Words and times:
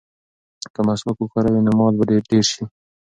که 0.73 0.79
مسواک 0.87 1.17
وکاروې 1.19 1.61
نو 1.65 1.71
مال 1.79 1.93
به 1.99 2.03
دې 2.09 2.17
ډېر 2.29 2.45
شي. 2.51 2.63